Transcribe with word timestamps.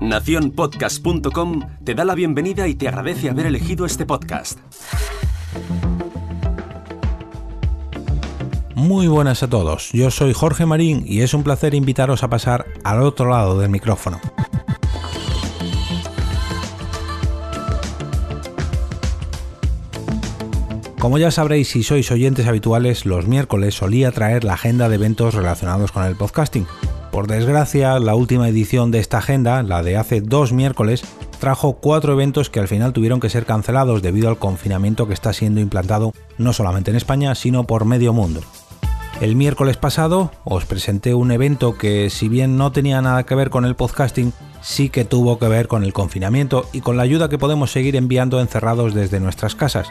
Naciónpodcast.com 0.00 1.60
te 1.84 1.94
da 1.94 2.04
la 2.04 2.14
bienvenida 2.14 2.68
y 2.68 2.74
te 2.74 2.88
agradece 2.88 3.30
haber 3.30 3.46
elegido 3.46 3.86
este 3.86 4.04
podcast. 4.04 4.58
Muy 8.74 9.06
buenas 9.06 9.42
a 9.42 9.48
todos, 9.48 9.90
yo 9.92 10.10
soy 10.10 10.34
Jorge 10.34 10.66
Marín 10.66 11.04
y 11.06 11.22
es 11.22 11.32
un 11.32 11.42
placer 11.42 11.74
invitaros 11.74 12.22
a 12.22 12.28
pasar 12.28 12.66
al 12.82 13.02
otro 13.02 13.30
lado 13.30 13.58
del 13.58 13.70
micrófono. 13.70 14.20
Como 20.98 21.18
ya 21.18 21.30
sabréis 21.30 21.68
si 21.68 21.82
sois 21.82 22.10
oyentes 22.10 22.46
habituales, 22.46 23.04
los 23.04 23.26
miércoles 23.26 23.74
solía 23.74 24.10
traer 24.10 24.42
la 24.42 24.54
agenda 24.54 24.88
de 24.88 24.94
eventos 24.94 25.34
relacionados 25.34 25.92
con 25.92 26.04
el 26.04 26.16
podcasting. 26.16 26.66
Por 27.14 27.28
desgracia, 27.28 28.00
la 28.00 28.16
última 28.16 28.48
edición 28.48 28.90
de 28.90 28.98
esta 28.98 29.18
agenda, 29.18 29.62
la 29.62 29.84
de 29.84 29.96
hace 29.96 30.20
dos 30.20 30.52
miércoles, 30.52 31.04
trajo 31.38 31.74
cuatro 31.74 32.12
eventos 32.12 32.50
que 32.50 32.58
al 32.58 32.66
final 32.66 32.92
tuvieron 32.92 33.20
que 33.20 33.30
ser 33.30 33.46
cancelados 33.46 34.02
debido 34.02 34.28
al 34.28 34.40
confinamiento 34.40 35.06
que 35.06 35.14
está 35.14 35.32
siendo 35.32 35.60
implantado 35.60 36.12
no 36.38 36.52
solamente 36.52 36.90
en 36.90 36.96
España, 36.96 37.36
sino 37.36 37.68
por 37.68 37.84
medio 37.84 38.12
mundo. 38.12 38.40
El 39.20 39.36
miércoles 39.36 39.76
pasado 39.76 40.32
os 40.42 40.64
presenté 40.64 41.14
un 41.14 41.30
evento 41.30 41.78
que 41.78 42.10
si 42.10 42.28
bien 42.28 42.56
no 42.56 42.72
tenía 42.72 43.00
nada 43.00 43.22
que 43.22 43.36
ver 43.36 43.48
con 43.48 43.64
el 43.64 43.76
podcasting, 43.76 44.32
sí 44.60 44.88
que 44.88 45.04
tuvo 45.04 45.38
que 45.38 45.46
ver 45.46 45.68
con 45.68 45.84
el 45.84 45.92
confinamiento 45.92 46.66
y 46.72 46.80
con 46.80 46.96
la 46.96 47.04
ayuda 47.04 47.28
que 47.28 47.38
podemos 47.38 47.70
seguir 47.70 47.94
enviando 47.94 48.40
encerrados 48.40 48.92
desde 48.92 49.20
nuestras 49.20 49.54
casas. 49.54 49.86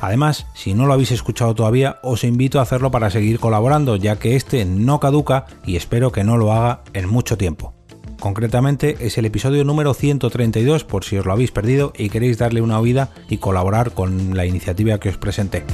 Además, 0.00 0.46
si 0.54 0.74
no 0.74 0.86
lo 0.86 0.94
habéis 0.94 1.12
escuchado 1.12 1.54
todavía, 1.54 1.98
os 2.02 2.24
invito 2.24 2.58
a 2.58 2.62
hacerlo 2.62 2.90
para 2.90 3.10
seguir 3.10 3.38
colaborando, 3.38 3.96
ya 3.96 4.16
que 4.16 4.36
este 4.36 4.64
no 4.64 5.00
caduca 5.00 5.46
y 5.64 5.76
espero 5.76 6.12
que 6.12 6.24
no 6.24 6.36
lo 6.36 6.52
haga 6.52 6.82
en 6.94 7.08
mucho 7.08 7.36
tiempo. 7.36 7.74
Concretamente 8.18 8.98
es 9.00 9.16
el 9.16 9.24
episodio 9.24 9.64
número 9.64 9.94
132 9.94 10.84
por 10.84 11.04
si 11.04 11.16
os 11.16 11.24
lo 11.24 11.32
habéis 11.32 11.52
perdido 11.52 11.92
y 11.96 12.10
queréis 12.10 12.36
darle 12.36 12.60
una 12.60 12.78
oída 12.78 13.10
y 13.30 13.38
colaborar 13.38 13.92
con 13.92 14.36
la 14.36 14.44
iniciativa 14.44 15.00
que 15.00 15.08
os 15.08 15.16
presenté. 15.16 15.64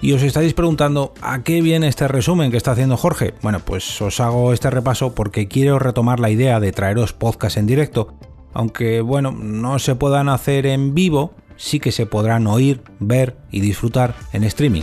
Y 0.00 0.12
os 0.14 0.22
estaréis 0.22 0.54
preguntando, 0.54 1.14
¿a 1.22 1.44
qué 1.44 1.62
viene 1.62 1.86
este 1.86 2.08
resumen 2.08 2.50
que 2.50 2.56
está 2.56 2.72
haciendo 2.72 2.96
Jorge? 2.96 3.34
Bueno, 3.42 3.60
pues 3.60 4.02
os 4.02 4.18
hago 4.18 4.52
este 4.52 4.68
repaso 4.68 5.14
porque 5.14 5.46
quiero 5.46 5.78
retomar 5.78 6.18
la 6.18 6.30
idea 6.30 6.58
de 6.58 6.72
traeros 6.72 7.12
podcast 7.12 7.56
en 7.56 7.66
directo. 7.66 8.14
Aunque 8.52 9.00
bueno, 9.00 9.30
no 9.30 9.78
se 9.78 9.94
puedan 9.94 10.28
hacer 10.28 10.66
en 10.66 10.94
vivo, 10.94 11.34
sí 11.62 11.78
que 11.78 11.92
se 11.92 12.06
podrán 12.06 12.48
oír, 12.48 12.82
ver 12.98 13.36
y 13.50 13.60
disfrutar 13.60 14.16
en 14.32 14.42
streaming. 14.42 14.82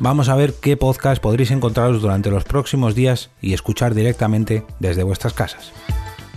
Vamos 0.00 0.28
a 0.28 0.34
ver 0.34 0.54
qué 0.60 0.76
podcast 0.76 1.22
podréis 1.22 1.52
encontraros 1.52 2.02
durante 2.02 2.30
los 2.30 2.44
próximos 2.44 2.94
días 2.94 3.30
y 3.40 3.54
escuchar 3.54 3.94
directamente 3.94 4.64
desde 4.80 5.04
vuestras 5.04 5.34
casas. 5.34 5.72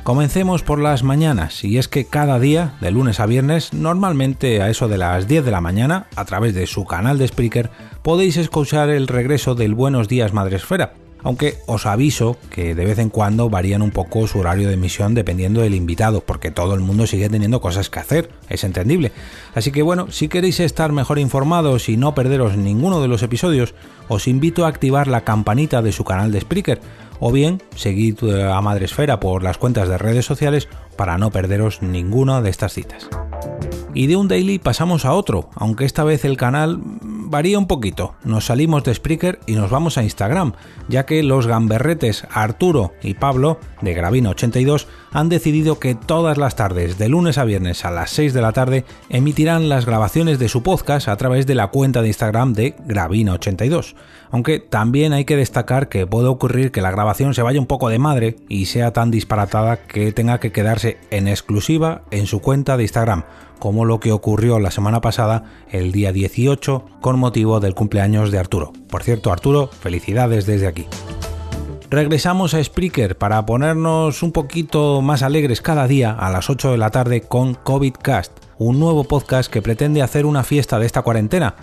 Comencemos 0.04 0.64
por 0.64 0.80
las 0.80 1.02
mañanas, 1.02 1.64
y 1.64 1.78
es 1.78 1.88
que 1.88 2.06
cada 2.06 2.38
día, 2.38 2.76
de 2.82 2.92
lunes 2.92 3.20
a 3.20 3.26
viernes, 3.26 3.74
normalmente 3.74 4.62
a 4.62 4.70
eso 4.70 4.90
de 4.90 4.98
las 4.98 5.28
10 5.30 5.46
de 5.46 5.52
la 5.52 5.62
mañana, 5.62 6.08
a 6.16 6.26
través 6.26 6.54
de 6.54 6.68
su 6.68 6.84
canal 6.86 7.18
de 7.18 7.30
Spreaker, 7.30 7.72
podéis 8.02 8.36
escuchar 8.38 8.90
el 8.90 9.08
regreso 9.08 9.56
del 9.56 9.74
Buenos 9.74 10.10
Días 10.10 10.34
Madresfera, 10.34 10.94
aunque 11.24 11.58
os 11.66 11.86
aviso 11.86 12.38
que 12.50 12.76
de 12.76 12.86
vez 12.86 13.00
en 13.00 13.10
cuando 13.10 13.50
varían 13.50 13.82
un 13.82 13.92
poco 13.92 14.28
su 14.28 14.40
horario 14.40 14.68
de 14.68 14.76
emisión 14.76 15.14
dependiendo 15.16 15.62
del 15.62 15.76
invitado, 15.76 16.22
porque 16.22 16.52
todo 16.52 16.74
el 16.76 16.82
mundo 16.82 17.08
sigue 17.08 17.30
teniendo 17.30 17.62
cosas 17.62 17.90
que 17.90 18.00
hacer, 18.00 18.30
es 18.50 18.64
entendible. 18.64 19.12
Así 19.56 19.72
que 19.72 19.82
bueno, 19.82 20.12
si 20.12 20.28
queréis 20.28 20.60
estar 20.60 20.92
mejor 20.92 21.20
informados 21.20 21.90
y 21.90 21.98
no 21.98 22.14
perderos 22.14 22.58
ninguno 22.58 23.02
de 23.02 23.08
los 23.08 23.24
episodios, 23.24 23.74
os 24.08 24.28
invito 24.28 24.66
a 24.66 24.70
activar 24.70 25.08
la 25.08 25.22
campanita 25.22 25.82
de 25.82 25.92
su 25.92 26.04
canal 26.04 26.32
de 26.32 26.42
Spreaker, 26.42 26.82
o 27.20 27.32
bien 27.32 27.62
seguid 27.76 28.18
eh, 28.24 28.52
a 28.52 28.60
Madresfera 28.62 29.20
por 29.20 29.44
las 29.44 29.58
cuentas 29.58 29.88
de 29.88 29.98
redes 29.98 30.26
sociales 30.26 30.68
para 30.98 31.18
no 31.18 31.32
perderos 31.32 31.82
ninguna 31.82 32.42
de 32.42 32.50
estas 32.50 32.74
citas. 32.74 33.08
Y 33.94 34.08
de 34.08 34.16
un 34.16 34.28
daily 34.28 34.60
pasamos 34.60 35.06
a 35.06 35.14
otro, 35.14 35.50
aunque 35.56 35.86
esta 35.86 36.04
vez 36.04 36.26
el 36.26 36.36
canal 36.36 36.82
varía 37.33 37.58
un 37.58 37.66
poquito. 37.66 38.14
Nos 38.23 38.45
salimos 38.45 38.83
de 38.83 38.94
Spreaker 38.94 39.39
y 39.48 39.54
nos 39.54 39.71
vamos 39.71 39.98
a 39.98 40.04
Instagram, 40.04 40.54
ya 40.88 41.08
que 41.08 41.23
los 41.23 41.48
gamberretes 41.48 42.27
Arturo 42.30 42.94
y 43.02 43.16
Pablo, 43.16 43.60
de 43.82 43.99
Gravina82, 43.99 44.86
han 45.14 45.30
decidido 45.30 45.80
que 45.80 45.96
todas 45.96 46.38
las 46.38 46.56
tardes, 46.56 46.98
de 46.98 47.08
lunes 47.08 47.38
a 47.38 47.46
viernes 47.46 47.86
a 47.86 47.92
las 47.92 48.10
6 48.10 48.34
de 48.34 48.42
la 48.42 48.52
tarde, 48.52 48.84
emitirán 49.10 49.70
las 49.70 49.86
grabaciones 49.86 50.40
de 50.40 50.50
su 50.50 50.64
podcast 50.64 51.08
a 51.08 51.16
través 51.16 51.48
de 51.48 51.56
la 51.56 51.68
cuenta 51.68 52.02
de 52.02 52.08
Instagram 52.08 52.54
de 52.54 52.76
Gravina82. 52.78 53.96
Aunque 54.32 54.60
también 54.60 55.14
hay 55.14 55.26
que 55.26 55.38
destacar 55.38 55.88
que 55.88 56.08
puede 56.08 56.28
ocurrir 56.28 56.72
que 56.72 56.82
la 56.82 56.92
grabación 56.92 57.34
se 57.34 57.44
vaya 57.44 57.60
un 57.60 57.68
poco 57.68 57.90
de 57.90 58.00
madre 58.00 58.36
y 58.50 58.66
sea 58.66 58.92
tan 58.92 59.12
disparatada 59.12 59.78
que 59.78 60.12
tenga 60.12 60.40
que 60.40 60.52
quedarse 60.52 60.98
en 61.12 61.28
exclusiva 61.28 62.02
en 62.10 62.26
su 62.26 62.42
cuenta 62.42 62.76
de 62.76 62.84
Instagram 62.84 63.24
como 63.60 63.86
lo 63.86 64.02
que 64.02 64.12
ocurrió 64.12 64.60
la 64.60 64.72
semana 64.72 65.00
pasada, 65.00 65.45
el 65.72 65.94
día 65.94 66.12
18, 66.12 66.84
con 67.00 67.18
motivo 67.18 67.62
del 67.62 67.76
cumpleaños 67.76 68.30
de 68.30 68.38
Arturo. 68.38 68.74
Por 68.90 69.04
cierto, 69.04 69.32
Arturo, 69.32 69.68
felicidades 69.68 70.45
desde 70.45 70.68
aquí. 70.68 70.86
Regresamos 71.93 72.55
a 72.55 72.64
Spreaker 72.64 73.20
para 73.20 73.45
ponernos 73.45 74.23
un 74.23 74.31
poquito 74.31 75.04
más 75.04 75.21
alegres 75.21 75.61
cada 75.61 75.87
día 75.87 76.11
a 76.11 76.31
las 76.31 76.49
8 76.49 76.71
de 76.71 76.77
la 76.80 76.89
tarde 76.89 77.21
con 77.21 77.54
COVIDcast, 77.54 78.31
un 78.58 78.80
nuevo 78.80 79.04
podcast 79.04 79.52
que 79.52 79.61
pretende 79.61 80.02
hacer 80.02 80.26
una 80.26 80.43
fiesta 80.43 80.80
de 80.80 80.87
esta 80.87 81.03
cuarentena. 81.03 81.53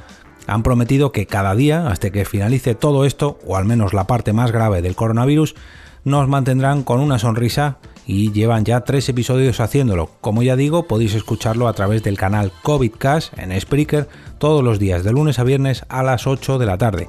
Han 0.47 0.63
prometido 0.63 1.11
que 1.11 1.27
cada 1.27 1.57
día, 1.57 1.89
hasta 1.89 2.11
que 2.11 2.25
finalice 2.25 2.77
todo 2.77 3.05
esto, 3.05 3.41
o 3.45 3.57
al 3.57 3.65
menos 3.65 3.93
la 3.93 4.07
parte 4.07 4.33
más 4.33 4.53
grave 4.53 4.83
del 4.83 4.95
coronavirus, 4.95 5.57
nos 6.05 6.29
mantendrán 6.29 6.85
con 6.85 7.01
una 7.01 7.19
sonrisa 7.19 7.79
y 8.07 8.31
llevan 8.31 8.65
ya 8.65 8.83
tres 8.83 9.09
episodios 9.09 9.59
haciéndolo. 9.59 10.11
Como 10.21 10.45
ya 10.45 10.55
digo, 10.55 10.87
podéis 10.87 11.17
escucharlo 11.17 11.67
a 11.67 11.73
través 11.73 12.05
del 12.05 12.17
canal 12.17 12.53
COVIDcast 12.63 13.37
en 13.37 13.61
Spreaker 13.61 14.09
todos 14.39 14.63
los 14.63 14.79
días 14.79 15.03
de 15.03 15.11
lunes 15.11 15.41
a 15.41 15.43
viernes 15.43 15.85
a 15.89 16.05
las 16.05 16.29
8 16.29 16.59
de 16.59 16.67
la 16.67 16.79
tarde. 16.79 17.09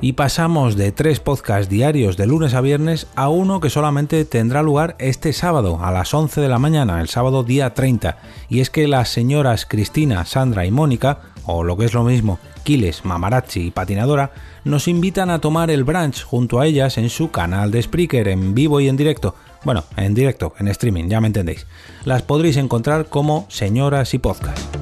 Y 0.00 0.14
pasamos 0.14 0.76
de 0.76 0.92
tres 0.92 1.20
podcasts 1.20 1.68
diarios 1.68 2.16
de 2.16 2.26
lunes 2.26 2.54
a 2.54 2.60
viernes 2.60 3.06
a 3.16 3.28
uno 3.28 3.60
que 3.60 3.68
solamente 3.68 4.24
tendrá 4.24 4.62
lugar 4.62 4.96
este 4.98 5.32
sábado 5.32 5.78
a 5.82 5.90
las 5.90 6.14
11 6.14 6.40
de 6.40 6.48
la 6.48 6.58
mañana, 6.58 7.00
el 7.00 7.08
sábado 7.08 7.42
día 7.42 7.74
30. 7.74 8.16
Y 8.48 8.60
es 8.60 8.70
que 8.70 8.88
las 8.88 9.10
señoras 9.10 9.66
Cristina, 9.66 10.24
Sandra 10.24 10.64
y 10.64 10.70
Mónica, 10.70 11.20
o 11.44 11.64
lo 11.64 11.76
que 11.76 11.84
es 11.84 11.94
lo 11.94 12.04
mismo, 12.04 12.38
Kiles, 12.64 13.04
Mamarazzi 13.04 13.66
y 13.66 13.70
Patinadora, 13.70 14.32
nos 14.64 14.88
invitan 14.88 15.30
a 15.30 15.40
tomar 15.40 15.70
el 15.70 15.84
brunch 15.84 16.24
junto 16.24 16.60
a 16.60 16.66
ellas 16.66 16.96
en 16.96 17.10
su 17.10 17.30
canal 17.30 17.70
de 17.70 17.82
Spreaker 17.82 18.28
en 18.28 18.54
vivo 18.54 18.80
y 18.80 18.88
en 18.88 18.96
directo 18.96 19.34
bueno, 19.64 19.84
en 19.96 20.14
directo, 20.14 20.54
en 20.58 20.68
streaming, 20.68 21.08
ya 21.08 21.20
me 21.20 21.26
entendéis. 21.26 21.66
Las 22.04 22.22
podréis 22.22 22.56
encontrar 22.56 23.06
como 23.06 23.46
Señoras 23.48 24.14
y 24.14 24.18
Podcast. 24.18 24.79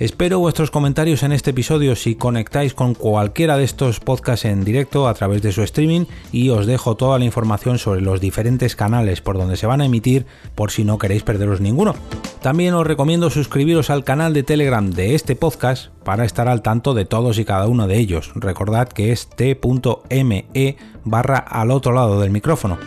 Espero 0.00 0.38
vuestros 0.38 0.70
comentarios 0.70 1.24
en 1.24 1.32
este 1.32 1.50
episodio 1.50 1.96
si 1.96 2.14
conectáis 2.14 2.72
con 2.72 2.94
cualquiera 2.94 3.56
de 3.56 3.64
estos 3.64 3.98
podcasts 3.98 4.44
en 4.44 4.62
directo 4.64 5.08
a 5.08 5.14
través 5.14 5.42
de 5.42 5.50
su 5.50 5.64
streaming 5.64 6.04
y 6.30 6.50
os 6.50 6.66
dejo 6.66 6.96
toda 6.96 7.18
la 7.18 7.24
información 7.24 7.78
sobre 7.78 8.00
los 8.00 8.20
diferentes 8.20 8.76
canales 8.76 9.20
por 9.20 9.36
donde 9.36 9.56
se 9.56 9.66
van 9.66 9.80
a 9.80 9.86
emitir 9.86 10.24
por 10.54 10.70
si 10.70 10.84
no 10.84 10.98
queréis 10.98 11.24
perderos 11.24 11.60
ninguno. 11.60 11.96
También 12.48 12.72
os 12.72 12.86
recomiendo 12.86 13.28
suscribiros 13.28 13.90
al 13.90 14.04
canal 14.04 14.32
de 14.32 14.42
Telegram 14.42 14.90
de 14.90 15.14
este 15.14 15.36
podcast 15.36 15.88
para 16.02 16.24
estar 16.24 16.48
al 16.48 16.62
tanto 16.62 16.94
de 16.94 17.04
todos 17.04 17.38
y 17.38 17.44
cada 17.44 17.68
uno 17.68 17.86
de 17.86 17.98
ellos. 17.98 18.32
Recordad 18.36 18.88
que 18.88 19.12
es 19.12 19.28
t.me 19.28 20.76
barra 21.04 21.36
al 21.36 21.70
otro 21.70 21.92
lado 21.92 22.18
del 22.22 22.30
micrófono. 22.30 22.78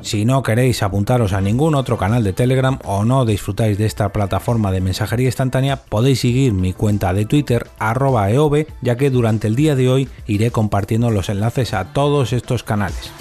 Si 0.00 0.24
no 0.24 0.42
queréis 0.42 0.82
apuntaros 0.82 1.34
a 1.34 1.42
ningún 1.42 1.74
otro 1.74 1.98
canal 1.98 2.24
de 2.24 2.32
Telegram 2.32 2.78
o 2.86 3.04
no 3.04 3.26
disfrutáis 3.26 3.76
de 3.76 3.84
esta 3.84 4.08
plataforma 4.14 4.72
de 4.72 4.80
mensajería 4.80 5.26
instantánea, 5.26 5.76
podéis 5.76 6.20
seguir 6.20 6.54
mi 6.54 6.72
cuenta 6.72 7.12
de 7.12 7.26
Twitter 7.26 7.66
arroba 7.78 8.30
ya 8.80 8.96
que 8.96 9.10
durante 9.10 9.46
el 9.46 9.56
día 9.56 9.76
de 9.76 9.90
hoy 9.90 10.08
iré 10.26 10.50
compartiendo 10.50 11.10
los 11.10 11.28
enlaces 11.28 11.74
a 11.74 11.92
todos 11.92 12.32
estos 12.32 12.62
canales. 12.62 13.12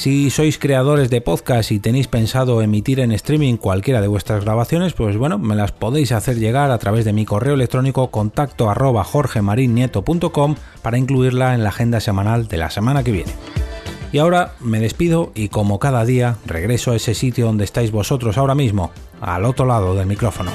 Si 0.00 0.30
sois 0.30 0.56
creadores 0.56 1.10
de 1.10 1.20
podcast 1.20 1.70
y 1.72 1.78
tenéis 1.78 2.08
pensado 2.08 2.62
emitir 2.62 3.00
en 3.00 3.12
streaming 3.12 3.58
cualquiera 3.58 4.00
de 4.00 4.08
vuestras 4.08 4.42
grabaciones, 4.42 4.94
pues 4.94 5.18
bueno, 5.18 5.38
me 5.38 5.54
las 5.54 5.72
podéis 5.72 6.12
hacer 6.12 6.38
llegar 6.38 6.70
a 6.70 6.78
través 6.78 7.04
de 7.04 7.12
mi 7.12 7.26
correo 7.26 7.52
electrónico 7.52 8.10
contacto 8.10 8.70
arroba 8.70 9.06
para 10.80 10.96
incluirla 10.96 11.54
en 11.54 11.62
la 11.64 11.68
agenda 11.68 12.00
semanal 12.00 12.48
de 12.48 12.56
la 12.56 12.70
semana 12.70 13.04
que 13.04 13.12
viene. 13.12 13.32
Y 14.10 14.16
ahora 14.16 14.54
me 14.60 14.80
despido 14.80 15.32
y 15.34 15.50
como 15.50 15.78
cada 15.78 16.06
día 16.06 16.36
regreso 16.46 16.92
a 16.92 16.96
ese 16.96 17.12
sitio 17.12 17.44
donde 17.44 17.64
estáis 17.64 17.90
vosotros 17.90 18.38
ahora 18.38 18.54
mismo, 18.54 18.92
al 19.20 19.44
otro 19.44 19.66
lado 19.66 19.94
del 19.94 20.06
micrófono. 20.06 20.50